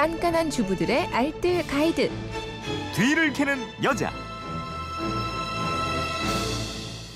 깐깐한 0.00 0.48
주부들의 0.48 1.08
알뜰 1.08 1.66
가이드. 1.66 2.10
뒤를 2.94 3.34
캐는 3.34 3.58
여자. 3.82 4.10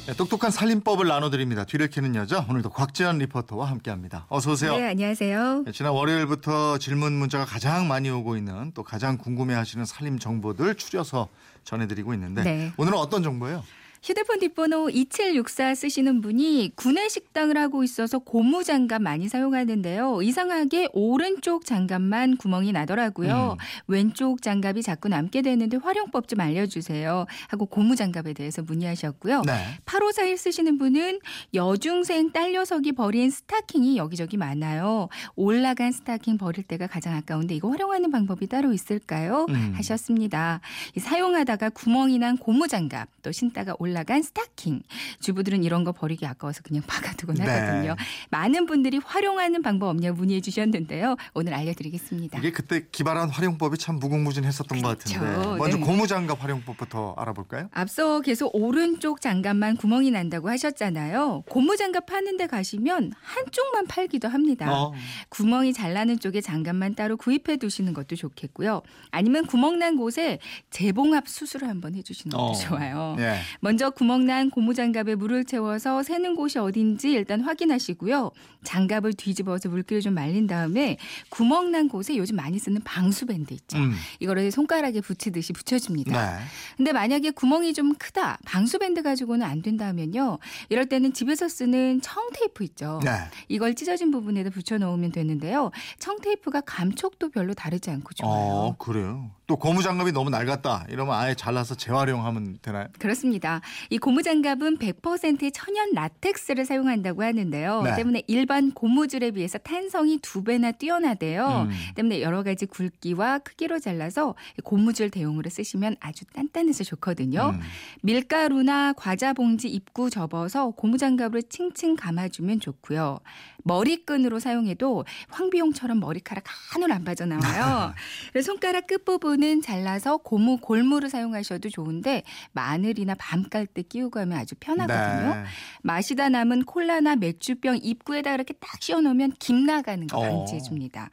네, 0.07 0.13
똑똑한 0.13 0.51
살림법을 0.51 1.09
나눠드립니다. 1.09 1.65
뒤를 1.65 1.89
캐는 1.89 2.15
여자 2.15 2.45
오늘도 2.47 2.69
곽지연 2.69 3.17
리포터와 3.17 3.71
함께합니다. 3.71 4.27
어서 4.29 4.53
오세요. 4.53 4.77
네, 4.77 4.91
안녕하세요. 4.91 5.63
네, 5.65 5.73
지난 5.73 5.93
월요일부터 5.93 6.77
질문 6.77 7.15
문자가 7.15 7.47
가장 7.47 7.89
많이 7.89 8.11
오고 8.11 8.37
있는 8.37 8.73
또 8.75 8.83
가장 8.83 9.17
궁금해하시는 9.17 9.87
살림 9.87 10.19
정보들 10.19 10.75
추려서 10.75 11.31
전해드리고 11.65 12.13
있는데 12.13 12.43
네. 12.43 12.73
오늘은 12.77 12.99
어떤 12.99 13.23
정보예요? 13.23 13.65
휴대폰 14.05 14.39
뒷번호 14.39 14.91
2764 14.91 15.75
쓰시는 15.75 16.21
분이 16.21 16.73
구내 16.77 17.09
식당을 17.09 17.57
하고 17.57 17.83
있어서 17.85 18.19
고무 18.19 18.63
장갑 18.63 19.01
많이 19.01 19.31
사용하는데요. 19.31 20.21
이상하게 20.21 20.89
오른쪽 20.93 21.65
장갑만 21.65 22.37
구멍이 22.37 22.73
나더라고요. 22.73 23.57
음. 23.59 23.65
왼쪽 23.87 24.43
장갑이 24.43 24.83
자꾸 24.83 25.09
남게 25.09 25.41
되는데 25.41 25.79
활용법 25.79 26.29
좀 26.29 26.41
알려주세요. 26.41 27.25
하고 27.49 27.65
고무 27.65 27.97
장갑에 27.97 28.35
대해서 28.35 28.61
문의하셨고요. 28.61 29.41
네. 29.47 29.53
8541 29.87 30.37
쓰시는 30.37 30.77
분은 30.77 31.21
여중생 31.55 32.33
딸 32.33 32.53
녀석이 32.53 32.93
버린 32.93 33.31
스타킹이 33.31 33.97
여기저기 33.97 34.37
많아요. 34.37 35.09
올라간 35.35 35.93
스타킹 35.93 36.37
버릴 36.37 36.65
때가 36.65 36.89
가장 36.89 37.15
아까운데 37.15 37.55
이거 37.55 37.71
활용하는 37.71 38.11
방법이 38.11 38.49
따로 38.49 38.75
있을까요? 38.75 39.47
음. 39.49 39.73
하셨습니다. 39.77 40.61
이 40.95 41.01
사용하다가 41.01 41.71
구멍이 41.71 42.19
난 42.19 42.37
고무 42.37 42.69
장갑 42.69 43.09
또 43.23 43.33
신다가 43.33 43.75
올라 43.79 43.94
간 44.03 44.23
스타킹 44.23 44.83
주부들은 45.21 45.63
이런 45.63 45.85
거 45.85 45.93
버리기 45.93 46.27
아까워서 46.27 46.63
그냥 46.63 46.83
박아두곤 46.89 47.37
네. 47.37 47.45
하거든요. 47.45 47.97
많은 48.31 48.67
분들이 48.67 48.99
활용하는 48.99 49.63
방법 49.63 49.89
없냐고 49.91 50.17
문의해 50.17 50.41
주셨는데요. 50.41 51.17
오늘 51.35 51.55
알려드리겠습니다. 51.55 52.39
이게 52.39 52.51
그때 52.51 52.87
기발한 52.91 53.29
활용법이 53.31 53.79
참 53.79 53.97
무궁무진했었던 53.99 54.83
것 54.83 54.99
그렇죠. 54.99 55.21
같은데 55.21 55.59
먼저 55.59 55.77
네. 55.77 55.83
고무장갑 55.85 56.43
활용법부터 56.43 57.15
알아볼까요? 57.19 57.69
앞서 57.73 58.21
계속 58.21 58.51
오른쪽 58.55 59.21
장갑만 59.21 59.77
구멍이 59.77 60.11
난다고 60.11 60.49
하셨잖아요. 60.49 61.45
고무장갑 61.49 62.07
파는 62.07 62.37
데 62.37 62.47
가시면 62.47 63.13
한쪽만 63.23 63.87
팔기도 63.87 64.29
합니다. 64.29 64.73
어. 64.73 64.93
구멍이 65.29 65.73
잘 65.73 65.95
나는 65.95 66.19
쪽에 66.19 66.41
장갑만 66.41 66.95
따로 66.95 67.17
구입해 67.17 67.57
두시는 67.57 67.93
것도 67.95 68.17
좋겠고요. 68.17 68.83
아니면 69.11 69.47
구멍 69.47 69.79
난 69.79 69.97
곳에 69.97 70.39
재봉합 70.71 71.29
수술을 71.29 71.69
한번 71.69 71.95
해주시는 71.95 72.37
것도 72.37 72.45
어. 72.51 72.55
좋아요. 72.55 73.17
예. 73.19 73.39
먼저 73.61 73.84
구멍난 73.91 74.51
고무장갑에 74.51 75.15
물을 75.15 75.45
채워서 75.45 76.03
새는 76.03 76.35
곳이 76.35 76.59
어딘지 76.59 77.13
일단 77.13 77.41
확인하시고요. 77.41 78.31
장갑을 78.65 79.13
뒤집어서 79.15 79.69
물기를 79.69 80.01
좀 80.01 80.15
말린 80.15 80.47
다음에 80.47 80.97
구멍난 81.29 81.89
곳에 81.89 82.17
요즘 82.17 82.37
많이 82.37 82.59
쓰는 82.59 82.81
방수밴드 82.83 83.53
있죠. 83.55 83.79
음. 83.79 83.95
이거를 84.21 84.51
손가락에 84.51 85.01
붙이듯이 85.01 85.53
붙여줍니다. 85.53 86.13
네. 86.13 86.43
근데 86.77 86.93
만약에 86.93 87.31
구멍이 87.31 87.75
좀 87.75 87.95
크다, 87.95 88.39
방수밴드 88.45 89.03
가지고는 89.03 89.47
안 89.47 89.63
된다면요. 89.63 90.39
이럴 90.71 90.87
때는 90.87 91.13
집에서 91.13 91.49
쓰는 91.49 92.01
청테이프 92.01 92.65
있죠. 92.65 93.01
네. 93.05 93.11
이걸 93.49 93.75
찢어진 93.75 94.11
부분에다 94.11 94.51
붙여놓으면 94.51 95.13
되는데요. 95.13 95.71
청테이프가 95.99 96.63
감촉도 96.63 97.31
별로 97.31 97.55
다르지 97.55 97.91
않고 97.91 98.15
좋아요. 98.15 98.33
어, 98.33 98.77
그래요. 98.79 99.31
또 99.47 99.57
고무장갑이 99.57 100.13
너무 100.13 100.31
낡았다. 100.31 100.87
이러면 100.89 101.15
아예 101.15 101.35
잘라서 101.35 101.75
재활용하면 101.75 102.61
되나요? 102.63 102.87
그렇습니다. 102.99 103.61
이 103.91 103.99
고무장갑은 103.99 104.79
100%의 104.79 105.53
천연 105.53 105.93
라텍스를 105.93 106.65
사용한다고 106.65 107.23
하는데요. 107.23 107.83
네. 107.83 107.97
때문에 107.97 108.23
일반 108.27 108.73
고무줄에 108.73 109.31
비해서 109.33 109.59
탄성이 109.59 110.19
두 110.23 110.43
배나 110.45 110.73
뛰어나대요. 110.73 111.69
음. 111.69 111.71
때문에 111.95 112.23
여러 112.23 112.43
가지 112.43 112.67
굵기와 112.67 113.39
크기로 113.39 113.79
잘라서 113.79 114.35
고무줄 114.65 115.11
대용으로 115.11 115.51
쓰시면 115.51 115.97
아주 116.01 116.25
단단해서 116.27 116.85
좋거든요. 116.85 117.55
음. 117.55 117.61
밀가루나 118.03 118.95
과자 118.95 119.33
봉지 119.33 119.69
입구 119.69 120.11
접어서 120.11 120.71
고무장갑으로 120.71 121.43
칭칭 121.43 121.97
감아주면 121.97 122.61
좋고요. 122.61 123.19
머리끈으로 123.65 124.39
사용해도 124.41 125.05
황비용처럼 125.29 126.01
머리카락 126.01 126.45
한올 126.73 126.93
안 126.93 127.05
빠져나와요. 127.05 127.95
그래서 128.33 128.47
손가락 128.47 128.87
끝부분은 128.87 129.63
잘라서 129.63 130.19
고무 130.19 130.59
골무를 130.59 131.09
사용하셔도 131.09 131.71
좋은데 131.71 132.23
마늘이나 132.53 133.15
밤 133.19 133.45
깔때 133.55 133.83
끼우고 133.83 134.19
하면 134.19 134.37
아주 134.37 134.57
편하거든요. 134.59 135.35
네. 135.35 135.45
마시다 135.83 136.29
남은 136.29 136.65
콜라나 136.65 137.15
맥주병 137.15 137.79
입구에다 137.81 138.35
이렇게 138.35 138.53
딱 138.55 138.83
씌워놓으면 138.83 139.35
김 139.39 139.65
나가는 139.65 140.05
거 140.09 140.19
어. 140.19 140.23
방지해줍니다. 140.23 141.11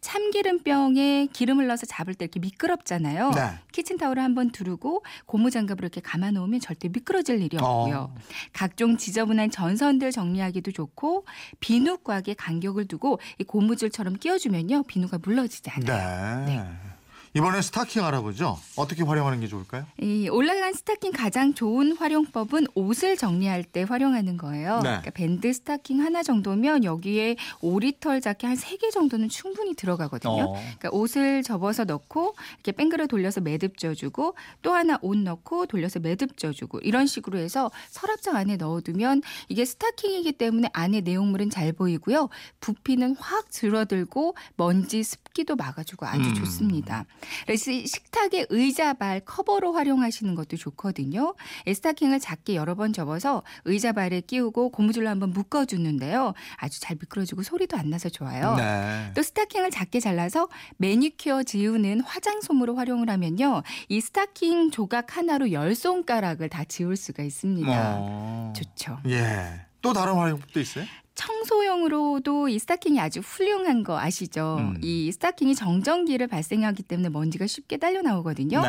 참기름병에 0.00 1.28
기름을 1.32 1.68
넣어서 1.68 1.86
잡을 1.86 2.14
때 2.14 2.24
이렇게 2.24 2.40
미끄럽잖아요. 2.40 3.30
네. 3.30 3.42
키친타올을 3.70 4.20
한번 4.20 4.50
두르고 4.50 5.04
고무장갑으로 5.26 5.86
이렇게 5.86 6.00
감아놓으면 6.00 6.58
절대 6.58 6.88
미끄러질 6.88 7.40
일이 7.40 7.56
없고요. 7.58 8.10
어. 8.12 8.14
각종 8.52 8.96
지저분한 8.96 9.52
전선들 9.52 10.10
정리하기도 10.10 10.72
좋고 10.72 11.26
비누곽에 11.60 12.34
간격을 12.34 12.88
두고 12.88 13.20
이 13.38 13.44
고무줄처럼 13.44 14.14
끼워주면요 14.14 14.82
비누가 14.82 15.18
물러지지 15.22 15.70
않아요. 15.70 16.46
네. 16.46 16.93
이번에 17.36 17.62
스타킹 17.62 18.04
알아보죠. 18.04 18.60
어떻게 18.76 19.02
활용하는 19.02 19.40
게 19.40 19.48
좋을까요? 19.48 19.84
이 20.00 20.28
올 20.28 20.41
나간 20.41 20.72
스타킹 20.72 21.10
가장 21.10 21.52
좋은 21.52 21.96
활용법은 21.96 22.68
옷을 22.76 23.16
정리할 23.16 23.64
때 23.64 23.82
활용하는 23.82 24.36
거예요. 24.36 24.76
네. 24.76 24.82
그러니까 24.90 25.10
밴드 25.10 25.52
스타킹 25.52 26.00
하나 26.00 26.22
정도면 26.22 26.84
여기에 26.84 27.34
오리털 27.60 28.20
자켓 28.20 28.50
한 28.50 28.56
세 28.56 28.76
개 28.78 28.88
정도는 28.90 29.28
충분히 29.28 29.74
들어가거든요. 29.74 30.32
어. 30.32 30.52
그러니까 30.52 30.90
옷을 30.92 31.42
접어서 31.42 31.82
넣고 31.82 32.36
이렇게 32.54 32.70
뺑글어 32.70 33.08
돌려서 33.08 33.40
매듭 33.40 33.78
쪄주고 33.78 34.36
또 34.62 34.72
하나 34.72 34.96
옷 35.02 35.16
넣고 35.18 35.66
돌려서 35.66 35.98
매듭 35.98 36.36
쪄주고 36.38 36.78
이런 36.80 37.08
식으로 37.08 37.38
해서 37.38 37.68
서랍장 37.90 38.36
안에 38.36 38.56
넣어두면 38.58 39.22
이게 39.48 39.64
스타킹이기 39.64 40.32
때문에 40.32 40.70
안에 40.72 41.00
내용물은 41.00 41.50
잘 41.50 41.72
보이고요. 41.72 42.28
부피는 42.60 43.16
확 43.18 43.50
줄어들고 43.50 44.36
먼지 44.56 45.02
습기도 45.02 45.56
막아주고 45.56 46.06
아주 46.06 46.28
음. 46.28 46.34
좋습니다. 46.34 47.06
그래서 47.46 47.70
이 47.70 47.86
식탁의 47.86 48.46
의자발 48.50 49.20
커버로 49.20 49.72
활용하시는 49.72 50.34
것도 50.34 50.56
좋거든요. 50.56 51.34
이 51.66 51.74
스타킹을 51.74 52.20
작게 52.20 52.56
여러 52.56 52.74
번 52.74 52.92
접어서 52.92 53.42
의자발에 53.64 54.22
끼우고 54.22 54.70
고무줄로 54.70 55.08
한번 55.08 55.30
묶어주는데요. 55.30 56.34
아주 56.56 56.80
잘 56.80 56.96
미끄러지고 57.00 57.42
소리도 57.42 57.76
안 57.76 57.90
나서 57.90 58.08
좋아요. 58.08 58.54
네. 58.56 59.12
또 59.14 59.22
스타킹을 59.22 59.70
작게 59.70 60.00
잘라서 60.00 60.48
매니큐어 60.78 61.44
지우는 61.44 62.00
화장솜으로 62.00 62.76
활용을 62.76 63.10
하면요. 63.10 63.62
이 63.88 64.00
스타킹 64.00 64.70
조각 64.70 65.16
하나로 65.16 65.52
열 65.52 65.74
손가락을 65.74 66.48
다 66.48 66.64
지울 66.64 66.96
수가 66.96 67.22
있습니다. 67.22 67.96
어. 67.98 68.52
좋죠. 68.56 68.98
예. 69.06 69.66
또 69.82 69.92
다른 69.92 70.14
활용법도 70.14 70.60
있어요? 70.60 70.86
청소용으로도 71.14 72.48
이 72.48 72.58
스타킹이 72.58 72.98
아주 73.00 73.20
훌륭한 73.20 73.84
거 73.84 73.98
아시죠? 73.98 74.56
음. 74.58 74.78
이 74.82 75.12
스타킹이 75.12 75.54
정전기를 75.54 76.26
발생하기 76.26 76.82
때문에 76.82 77.08
먼지가 77.08 77.46
쉽게 77.46 77.76
딸려 77.76 78.02
나오거든요. 78.02 78.60
네. 78.62 78.68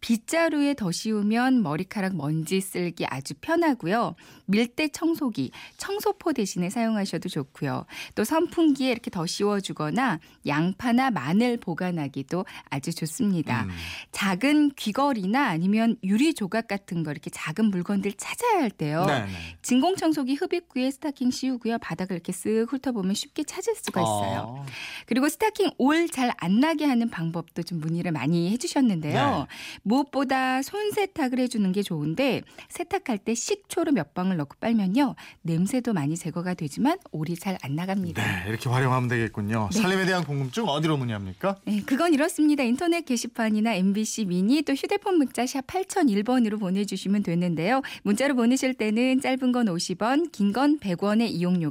빗자루에 0.00 0.74
더 0.74 0.92
씌우면 0.92 1.62
머리카락 1.62 2.14
먼지 2.14 2.60
쓸기 2.60 3.06
아주 3.06 3.34
편하고요. 3.40 4.14
밀대 4.44 4.88
청소기, 4.88 5.50
청소포 5.78 6.32
대신에 6.32 6.70
사용하셔도 6.70 7.28
좋고요. 7.28 7.86
또 8.14 8.24
선풍기에 8.24 8.92
이렇게 8.92 9.10
더 9.10 9.26
씌워주거나 9.26 10.20
양파나 10.46 11.10
마늘 11.10 11.56
보관하기도 11.56 12.44
아주 12.70 12.94
좋습니다. 12.94 13.64
음. 13.64 13.70
작은 14.12 14.72
귀걸이나 14.76 15.46
아니면 15.48 15.96
유리 16.04 16.34
조각 16.34 16.68
같은 16.68 17.02
거 17.02 17.10
이렇게 17.10 17.30
작은 17.30 17.66
물건들 17.66 18.12
찾아야 18.12 18.60
할 18.60 18.70
때요. 18.70 19.04
네, 19.06 19.24
네. 19.24 19.32
진공청소기 19.62 20.34
흡입구에 20.34 20.90
스타킹 20.90 21.30
씌우고요. 21.30 21.78
바닥을 21.86 22.16
이렇게 22.16 22.32
쓱 22.32 22.66
훑어보면 22.68 23.14
쉽게 23.14 23.44
찾을 23.44 23.76
수가 23.76 24.00
있어요. 24.00 24.40
어. 24.48 24.66
그리고 25.06 25.28
스타킹 25.28 25.70
올 25.78 26.08
잘 26.08 26.32
안 26.38 26.58
나게 26.60 26.84
하는 26.84 27.08
방법도 27.10 27.62
좀 27.62 27.78
문의를 27.80 28.10
많이 28.10 28.50
해주셨는데요. 28.50 29.46
무엇보다 29.82 30.62
손 30.62 30.90
세탁을 30.90 31.38
해주는 31.38 31.70
게 31.72 31.82
좋은데 31.82 32.42
세탁할 32.68 33.18
때 33.18 33.34
식초를 33.34 33.92
몇 33.92 34.14
방울 34.14 34.36
넣고 34.38 34.56
빨면요 34.60 35.14
냄새도 35.42 35.92
많이 35.92 36.16
제거가 36.16 36.54
되지만 36.54 36.98
올이 37.12 37.36
잘 37.36 37.56
안 37.62 37.74
나갑니다. 37.74 38.22
네, 38.44 38.50
이렇게 38.50 38.68
활용하면 38.68 39.08
되겠군요. 39.08 39.70
네. 39.72 39.80
살림에 39.80 40.04
대한 40.04 40.24
궁금증 40.24 40.64
어디로 40.68 40.96
문의합니까? 40.98 41.56
네, 41.64 41.82
그건 41.86 42.12
이렇습니다. 42.12 42.62
인터넷 42.64 43.04
게시판이나 43.04 43.74
MBC 43.74 44.26
미니 44.26 44.60
또 44.62 44.74
휴대폰 44.74 45.16
문자 45.16 45.46
샵 45.46 45.66
8001번으로 45.66 46.58
보내주시면 46.60 47.22
되는데요. 47.22 47.80
문자로 48.02 48.34
보내실 48.34 48.74
때는 48.74 49.20
짧은 49.22 49.52
건 49.52 49.66
50원, 49.66 50.32
긴 50.32 50.52
건 50.52 50.78
100원의 50.78 51.28
이용료 51.30 51.70